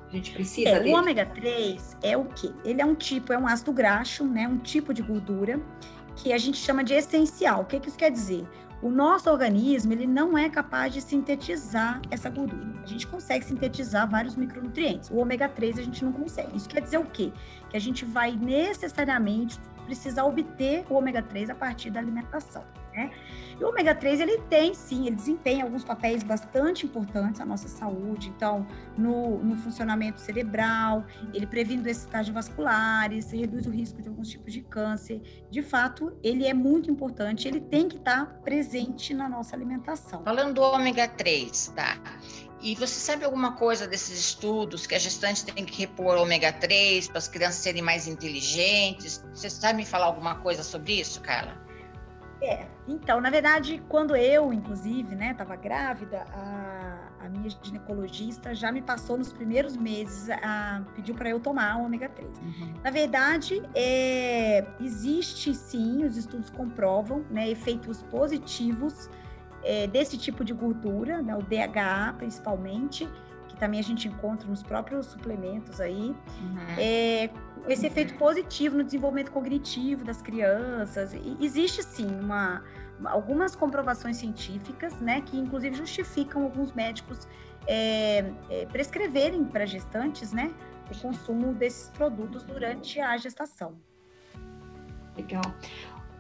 [0.08, 0.94] A gente precisa é, dele.
[0.94, 2.52] O ômega 3 é o quê?
[2.64, 4.46] Ele é um tipo, é um ácido graxo, né?
[4.46, 5.60] Um tipo de gordura
[6.14, 7.62] que a gente chama de essencial.
[7.62, 8.46] O que, que isso quer dizer?
[8.82, 12.66] O nosso organismo ele não é capaz de sintetizar essa gordura.
[12.82, 15.10] A gente consegue sintetizar vários micronutrientes.
[15.10, 16.56] O ômega 3 a gente não consegue.
[16.56, 17.32] Isso quer dizer o quê?
[17.70, 22.64] Que a gente vai necessariamente precisar obter o ômega 3 a partir da alimentação.
[22.96, 23.10] Né?
[23.60, 27.68] E o ômega 3, ele tem, sim, ele desempenha alguns papéis bastante importantes na nossa
[27.68, 28.32] saúde.
[28.34, 34.52] Então, no, no funcionamento cerebral, ele previne doenças cardiovasculares, reduz o risco de alguns tipos
[34.52, 35.22] de câncer.
[35.50, 40.22] De fato, ele é muito importante, ele tem que estar presente na nossa alimentação.
[40.24, 41.98] Falando do ômega 3, tá?
[42.60, 47.08] E você sabe alguma coisa desses estudos que a gestante tem que repor ômega 3
[47.08, 49.22] para as crianças serem mais inteligentes?
[49.32, 51.65] Você sabe me falar alguma coisa sobre isso, Carla?
[52.40, 58.70] É, então, na verdade, quando eu, inclusive, né, estava grávida, a, a, minha ginecologista já
[58.70, 62.38] me passou nos primeiros meses, a, pediu para eu tomar ômega 3.
[62.38, 62.74] Uhum.
[62.84, 69.08] Na verdade, é, existe sim, os estudos comprovam, né, efeitos positivos
[69.64, 73.08] é, desse tipo de gordura, né, o DHA principalmente,
[73.56, 76.58] que também a gente encontra nos próprios suplementos aí, uhum.
[76.76, 77.30] é,
[77.66, 81.14] esse efeito positivo no desenvolvimento cognitivo das crianças.
[81.14, 82.62] E existe sim uma,
[83.06, 87.26] algumas comprovações científicas, né, que inclusive justificam alguns médicos
[87.66, 90.52] é, é, prescreverem para gestantes, né,
[90.90, 93.74] o consumo desses produtos durante a gestação.
[95.16, 95.42] Legal.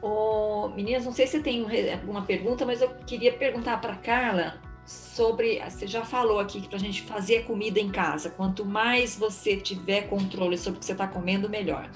[0.00, 5.60] Oh, meninas, não sei se tem alguma pergunta, mas eu queria perguntar para Carla sobre.
[5.68, 9.56] Você já falou aqui que para a gente fazer comida em casa, quanto mais você
[9.56, 11.90] tiver controle sobre o que você está comendo, melhor.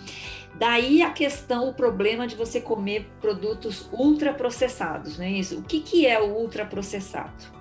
[0.57, 5.59] Daí a questão, o problema de você comer produtos ultraprocessados, não é isso?
[5.59, 7.61] O que, que é o ultraprocessado?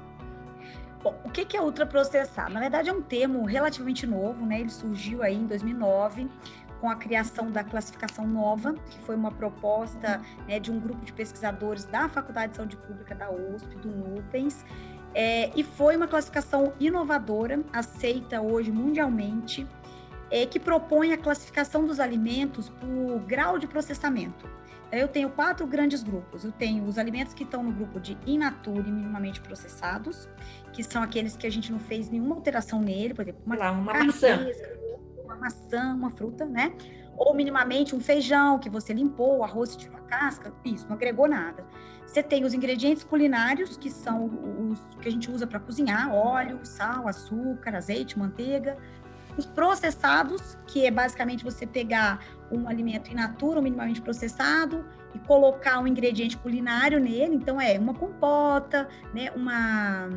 [1.01, 2.53] Bom, o que é ultraprocessado?
[2.53, 4.59] Na verdade, é um termo relativamente novo, né?
[4.59, 6.27] Ele surgiu aí em 2009
[6.81, 11.13] com a criação da classificação nova, que foi uma proposta né, de um grupo de
[11.13, 14.65] pesquisadores da Faculdade de Saúde Pública da USP, do NUPENS,
[15.13, 19.67] é, e foi uma classificação inovadora, aceita hoje mundialmente,
[20.31, 24.47] é, que propõe a classificação dos alimentos por grau de processamento.
[24.91, 26.43] Eu tenho quatro grandes grupos.
[26.43, 30.27] Eu tenho os alimentos que estão no grupo de in natura e minimamente processados,
[30.73, 33.71] que são aqueles que a gente não fez nenhuma alteração nele, por exemplo, uma, Lá,
[33.71, 34.39] uma maçã.
[35.23, 36.73] uma maçã, uma fruta, né?
[37.19, 41.27] Ou minimamente um feijão que você limpou, o arroz tirou a casca, isso, não agregou
[41.27, 41.65] nada.
[42.07, 44.25] Você tem os ingredientes culinários, que são
[44.71, 48.77] os que a gente usa para cozinhar: óleo, sal, açúcar, azeite, manteiga.
[49.37, 52.19] Os processados, que é basicamente você pegar
[52.51, 57.35] um alimento in natura, minimamente processado, e colocar um ingrediente culinário nele.
[57.35, 60.07] Então, é uma compota, né, uma,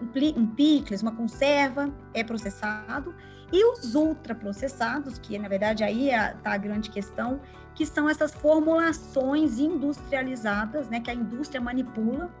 [0.00, 3.14] um, um picles, uma conserva, é processado.
[3.54, 7.40] E os ultraprocessados, que na verdade aí está a grande questão,
[7.72, 12.34] que são essas formulações industrializadas, né, que a indústria manipula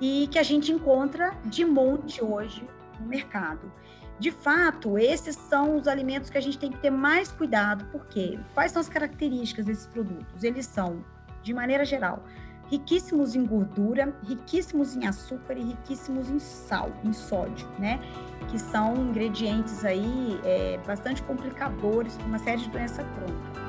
[0.00, 2.66] e que a gente encontra de monte hoje
[2.98, 3.70] no mercado.
[4.18, 8.38] De fato, esses são os alimentos que a gente tem que ter mais cuidado, porque
[8.54, 10.42] quais são as características desses produtos?
[10.42, 11.04] Eles são,
[11.42, 12.24] de maneira geral,
[12.70, 18.00] riquíssimos em gordura, riquíssimos em açúcar e riquíssimos em sal, em sódio, né?
[18.48, 23.66] Que são ingredientes aí é, bastante complicadores para uma série de doenças crônicas.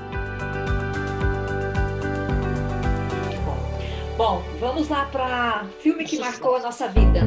[4.18, 7.22] Bom, vamos lá para filme que marcou a nossa vida.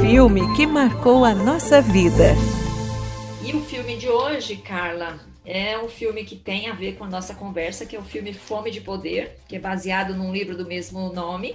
[0.00, 2.34] Filme que marcou a nossa vida.
[3.44, 7.08] E o filme de hoje, Carla, é um filme que tem a ver com a
[7.08, 10.66] nossa conversa, que é o filme Fome de Poder, que é baseado num livro do
[10.66, 11.54] mesmo nome,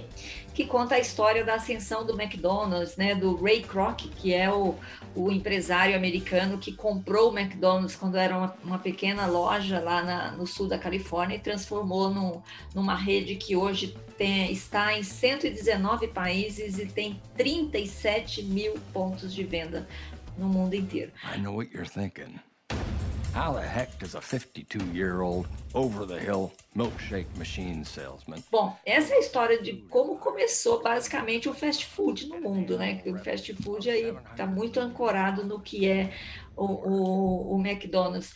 [0.54, 4.76] que conta a história da ascensão do McDonald's, né, do Ray Kroc, que é o,
[5.14, 10.32] o empresário americano que comprou o McDonald's quando era uma, uma pequena loja lá na,
[10.32, 12.42] no sul da Califórnia e transformou
[12.74, 19.42] numa rede que hoje tem, está em 119 países e tem 37 mil pontos de
[19.42, 19.88] venda
[20.38, 21.10] no mundo inteiro.
[21.34, 22.38] I know what you're thinking.
[23.32, 28.42] How the heck does a 52-year-old over-the-hill milkshake machine salesman?
[28.50, 33.00] Bom, essa é a história de como começou basicamente o fast food no mundo, né?
[33.06, 36.12] O fast food aí está muito ancorado no que é
[36.56, 38.34] o, o, o McDonald's.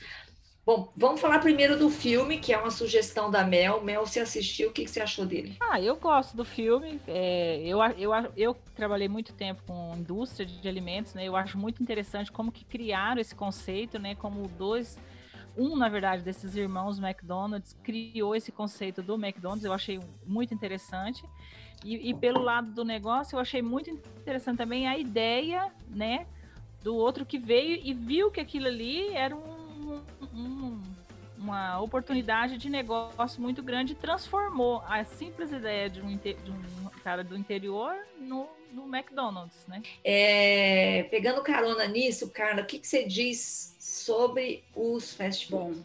[0.67, 3.83] Bom, vamos falar primeiro do filme, que é uma sugestão da Mel.
[3.83, 5.57] Mel, você assistiu, o que, que você achou dele?
[5.61, 6.99] Ah, eu gosto do filme.
[7.07, 11.27] É, eu, eu, eu trabalhei muito tempo com indústria de alimentos, né?
[11.27, 14.15] Eu acho muito interessante como que criaram esse conceito, né?
[14.15, 14.97] Como dois
[15.57, 21.25] um, na verdade, desses irmãos McDonald's criou esse conceito do McDonald's, eu achei muito interessante.
[21.85, 26.27] E, e, pelo lado do negócio, eu achei muito interessante também a ideia, né,
[26.83, 29.54] do outro que veio e viu que aquilo ali era um
[30.33, 30.83] um,
[31.37, 36.89] uma oportunidade de negócio muito grande e transformou a simples ideia de um, de um
[37.03, 39.83] cara do interior no, no McDonald's, né?
[40.03, 45.83] É, pegando carona nisso, Carla, o que, que você diz sobre os fast food?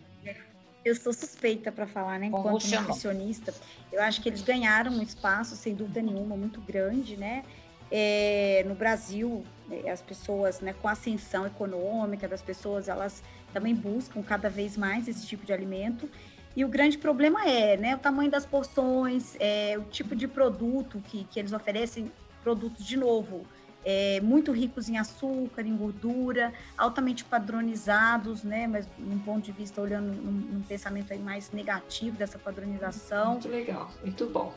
[0.84, 2.28] Eu sou suspeita para falar, né?
[2.28, 3.54] Enquanto nutricionista,
[3.92, 7.44] eu acho que eles ganharam um espaço, sem dúvida nenhuma, muito grande, né?
[7.92, 13.76] É, no Brasil, é, as pessoas, né, com a ascensão econômica das pessoas, elas também
[13.76, 16.10] buscam cada vez mais esse tipo de alimento.
[16.56, 21.02] E o grande problema é, né, o tamanho das porções, é, o tipo de produto
[21.08, 22.12] que, que eles oferecem,
[22.44, 23.46] produtos de novo,
[23.86, 28.68] é, muito ricos em açúcar, em gordura, altamente padronizados, né?
[28.68, 33.34] Mas num ponto de vista, olhando num, num pensamento aí mais negativo dessa padronização.
[33.34, 34.54] Muito legal, muito bom.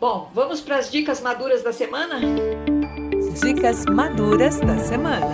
[0.00, 2.20] Bom, vamos para as dicas maduras da semana?
[3.40, 5.26] Dicas maduras da semana.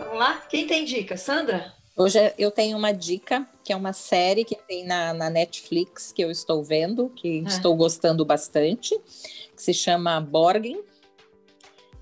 [0.00, 0.42] Vamos lá?
[0.48, 1.16] Quem tem dica?
[1.16, 1.77] Sandra?
[1.98, 6.22] Hoje eu tenho uma dica, que é uma série que tem na, na Netflix, que
[6.22, 7.48] eu estou vendo, que ah.
[7.48, 8.96] estou gostando bastante,
[9.54, 10.80] que se chama Borgen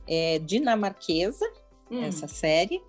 [0.06, 1.50] é dinamarquesa,
[1.90, 2.02] hum.
[2.04, 2.82] essa série,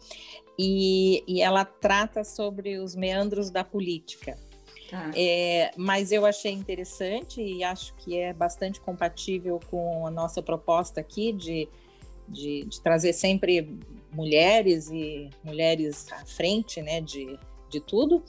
[0.60, 4.38] e, e ela trata sobre os meandros da política.
[4.89, 5.10] Tá.
[5.15, 11.00] É, mas eu achei interessante e acho que é bastante compatível com a nossa proposta
[11.00, 11.70] aqui de,
[12.28, 13.68] de, de trazer sempre
[14.12, 17.38] mulheres e mulheres à frente né, de,
[17.70, 18.24] de tudo.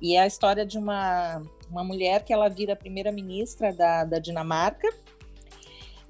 [0.00, 4.88] E é a história de uma, uma mulher que ela vira primeira-ministra da, da Dinamarca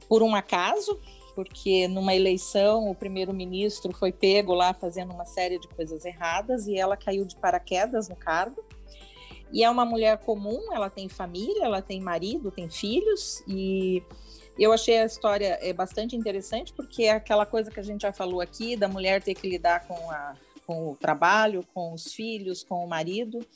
[0.09, 0.99] por um acaso,
[1.35, 6.77] porque numa eleição o primeiro-ministro foi pego lá fazendo uma série de coisas erradas e
[6.77, 8.65] ela caiu de paraquedas no cargo.
[9.53, 14.03] E é uma mulher comum, ela tem família, ela tem marido, tem filhos e
[14.59, 18.13] eu achei a história é bastante interessante porque é aquela coisa que a gente já
[18.13, 20.35] falou aqui da mulher ter que lidar com, a,
[20.67, 23.47] com o trabalho, com os filhos, com o marido.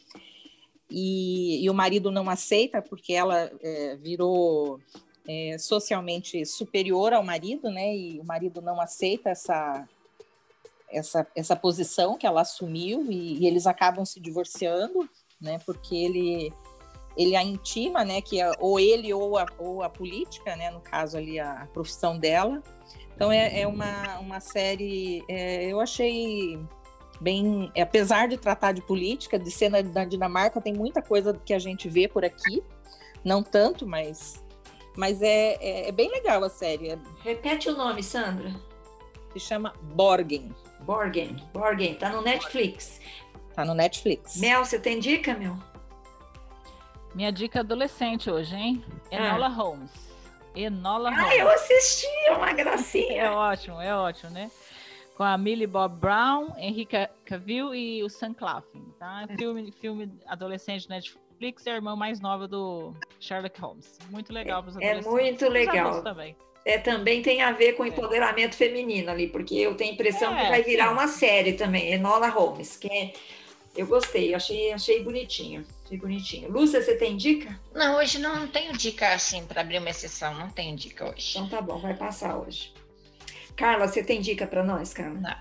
[0.90, 4.80] E, e o marido não aceita porque ela é, virou
[5.26, 7.94] é, socialmente superior ao marido, né?
[7.96, 9.88] E o marido não aceita essa
[10.92, 15.08] essa, essa posição que ela assumiu e, e eles acabam se divorciando,
[15.40, 15.58] né?
[15.64, 16.52] Porque ele
[17.16, 18.20] ele a intima, né?
[18.20, 20.70] Que é, ou ele ou a, ou a política, né?
[20.70, 22.62] No caso ali a, a profissão dela.
[23.14, 26.59] Então é, é uma, uma série, é, eu achei
[27.20, 31.53] bem, apesar de tratar de política, de ser na, na Dinamarca, tem muita coisa que
[31.53, 32.62] a gente vê por aqui,
[33.23, 34.42] não tanto, mas
[34.96, 36.99] mas é, é, é, bem legal a série.
[37.23, 38.55] Repete o nome, Sandra.
[39.33, 40.55] Se chama Borgen.
[40.81, 43.01] Borgen, Borgen, tá no Netflix.
[43.55, 44.37] Tá no Netflix.
[44.37, 45.57] Mel, você tem dica, Mel?
[47.14, 48.85] Minha dica adolescente hoje, hein?
[49.11, 49.49] Enola ah.
[49.49, 49.90] Holmes.
[50.55, 51.33] Enola ah, Holmes.
[51.33, 53.23] Ah, eu assisti, é uma gracinha.
[53.23, 54.51] é ótimo, é ótimo, né?
[55.16, 59.27] Com a Millie Bob Brown, Henrique Cavill e o Sam Claflin, tá?
[59.37, 63.99] Filme, filme adolescente Netflix Netflix é a irmã mais nova do Sherlock Holmes.
[64.11, 66.03] Muito legal para os É muito legal.
[66.03, 66.37] Também.
[66.66, 67.88] É, também tem a ver com é.
[67.88, 68.57] empoderamento é.
[68.57, 70.92] feminino ali, porque eu tenho a impressão é, que vai virar sim.
[70.92, 73.12] uma série também, Enola Holmes, que é,
[73.75, 75.64] eu gostei, achei, achei bonitinho.
[75.90, 76.53] Achei bonitinho.
[76.53, 77.59] Lúcia, você tem dica?
[77.74, 81.33] Não, hoje não tenho dica assim para abrir uma exceção, não tenho dica hoje.
[81.33, 82.72] Então tá bom, vai passar hoje.
[83.57, 85.18] Carla, você tem dica para nós, Carla?
[85.18, 85.37] Não.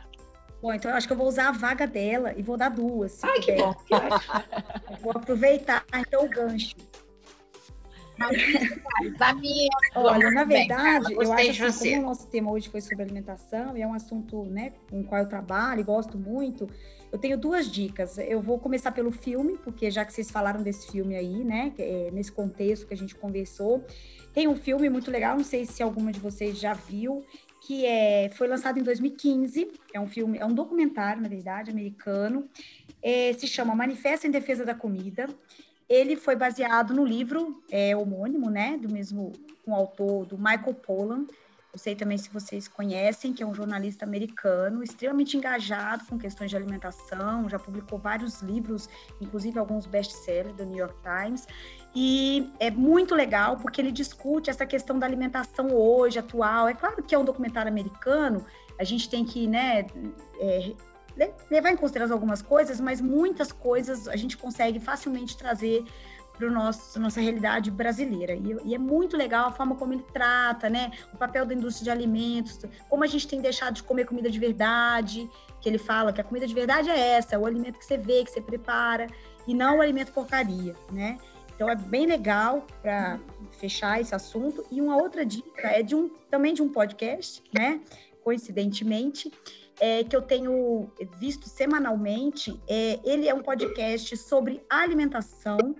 [0.59, 3.23] Bom, então eu acho que eu vou usar a vaga dela e vou dar duas.
[3.23, 3.75] Ai, que bom.
[5.01, 6.75] vou aproveitar então o gancho.
[9.95, 13.83] Olha, na verdade, eu acho assim, como o nosso tema hoje foi sobre alimentação e
[13.83, 16.67] é um assunto né, com o qual eu trabalho e gosto muito,
[17.11, 18.17] eu tenho duas dicas.
[18.17, 22.09] Eu vou começar pelo filme, porque já que vocês falaram desse filme aí, né, é
[22.11, 23.83] nesse contexto que a gente conversou,
[24.33, 27.25] tem um filme muito legal, não sei se alguma de vocês já viu,
[27.61, 32.47] que é, foi lançado em 2015, é um filme, é um documentário, na verdade, americano,
[33.01, 35.27] é, se chama Manifesto em Defesa da Comida.
[35.87, 39.33] Ele foi baseado no livro é, homônimo, né, do mesmo
[39.67, 41.25] autor do Michael Pollan.
[41.79, 46.49] Eu sei também se vocês conhecem, que é um jornalista americano, extremamente engajado com questões
[46.49, 48.89] de alimentação, já publicou vários livros,
[49.21, 51.47] inclusive alguns best-sellers do New York Times.
[51.95, 56.67] E é muito legal porque ele discute essa questão da alimentação hoje, atual.
[56.67, 58.45] É claro que é um documentário americano,
[58.77, 59.87] a gente tem que né,
[60.41, 60.73] é,
[61.49, 65.85] levar em consideração algumas coisas, mas muitas coisas a gente consegue facilmente trazer
[66.39, 68.34] para nossa realidade brasileira.
[68.34, 70.91] E, e, é muito legal a forma como ele trata, né?
[71.13, 74.39] O papel da indústria de alimentos, como a gente tem deixado de comer comida de
[74.39, 77.86] verdade, que ele fala que a comida de verdade é essa, é o alimento que
[77.86, 79.08] você vê, que você prepara,
[79.45, 81.17] e não o alimento porcaria, né?
[81.54, 83.19] Então é bem legal para
[83.52, 84.65] fechar esse assunto.
[84.71, 87.82] E uma outra dica é de um também de um podcast, né?
[88.23, 89.30] Coincidentemente,
[89.78, 92.58] é, que eu tenho visto semanalmente.
[92.65, 95.75] É, ele é um podcast sobre alimentação,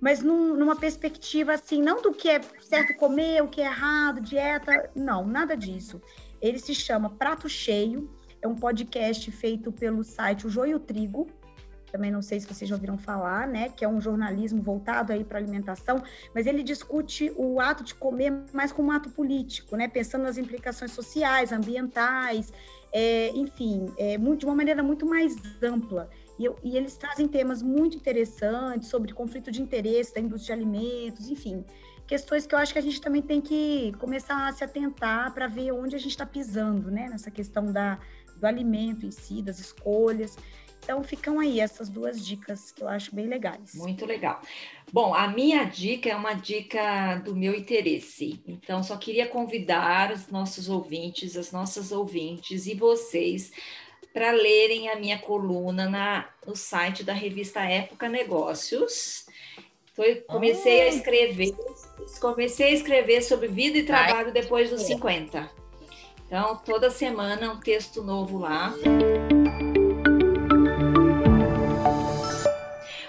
[0.00, 4.20] mas num, numa perspectiva assim, não do que é certo comer, o que é errado,
[4.20, 6.00] dieta, não, nada disso.
[6.40, 11.28] Ele se chama Prato Cheio, é um podcast feito pelo site O Joio Trigo,
[11.90, 15.24] também não sei se vocês já ouviram falar, né, que é um jornalismo voltado aí
[15.24, 16.02] para alimentação,
[16.34, 20.38] mas ele discute o ato de comer mais como um ato político, né, pensando nas
[20.38, 22.52] implicações sociais, ambientais,
[22.92, 26.08] é, enfim, é, de uma maneira muito mais ampla.
[26.40, 31.28] E, e, eles trazem temas muito interessantes sobre conflito de interesse da indústria de alimentos,
[31.28, 31.62] enfim,
[32.06, 35.46] questões que eu acho que a gente também tem que começar a se atentar para
[35.46, 37.98] ver onde a gente está pisando, né, nessa questão da,
[38.38, 40.38] do alimento em si, das escolhas.
[40.82, 43.74] Então ficam aí essas duas dicas que eu acho bem legais.
[43.74, 44.40] Muito legal.
[44.90, 48.42] Bom, a minha dica é uma dica do meu interesse.
[48.46, 53.52] Então, só queria convidar os nossos ouvintes, as nossas ouvintes e vocês
[54.12, 59.26] para lerem a minha coluna na, no site da revista Época Negócios.
[59.92, 61.54] Então, eu comecei a escrever,
[62.20, 65.50] comecei a escrever sobre vida e trabalho depois dos 50.
[66.26, 68.72] Então, toda semana um texto novo lá.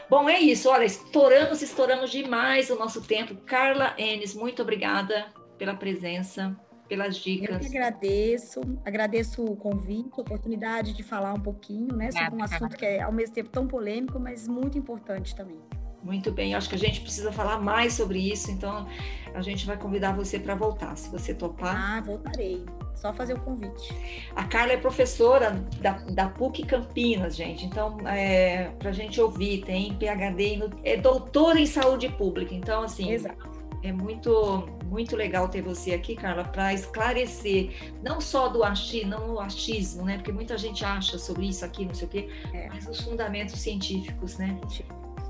[0.09, 0.69] Bom, é isso.
[0.69, 3.35] Olha, estouramos, estouramos demais o nosso tempo.
[3.45, 6.53] Carla Enes, muito obrigada pela presença,
[6.91, 7.49] pelas dicas.
[7.51, 12.43] Eu que agradeço, agradeço o convite, a oportunidade de falar um pouquinho, né, sobre um
[12.43, 15.61] assunto que é ao mesmo tempo tão polêmico, mas muito importante também.
[16.03, 18.85] Muito bem, acho que a gente precisa falar mais sobre isso, então
[19.33, 21.77] a gente vai convidar você para voltar, se você topar.
[21.77, 22.65] Ah, voltarei.
[22.93, 23.95] Só fazer o convite.
[24.35, 27.65] A Carla é professora da, da PUC Campinas, gente.
[27.65, 32.53] Então, é, para a gente ouvir, tem PhD, é doutora em saúde pública.
[32.53, 33.60] Então, assim, Exato.
[33.83, 39.33] É muito, muito legal ter você aqui, Carla, para esclarecer, não só do achismo, não
[39.35, 40.17] o achismo, né?
[40.17, 42.67] Porque muita gente acha sobre isso aqui, não sei o quê, é.
[42.69, 44.59] mas os fundamentos científicos, né?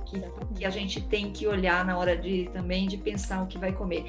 [0.05, 0.21] Que,
[0.55, 3.71] que a gente tem que olhar na hora de também de pensar o que vai
[3.71, 4.05] comer.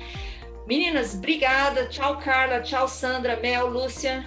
[0.66, 1.86] Meninas, obrigada.
[1.86, 2.60] Tchau, Carla.
[2.60, 4.24] Tchau, Sandra, Mel, Lúcia.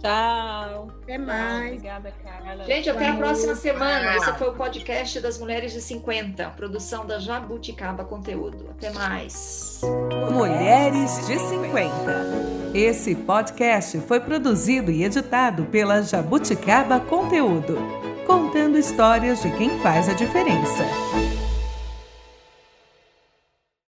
[0.00, 0.90] Tchau.
[1.02, 1.72] Até mais.
[1.72, 2.64] Obrigada, Carla.
[2.64, 4.16] Gente, até a próxima semana.
[4.16, 8.68] Esse foi o podcast das Mulheres de 50, produção da Jabuticaba Conteúdo.
[8.70, 9.80] Até mais.
[10.30, 12.56] Mulheres de 50.
[12.74, 17.78] Esse podcast foi produzido e editado pela Jabuticaba Conteúdo,
[18.26, 20.84] contando histórias de quem faz a diferença.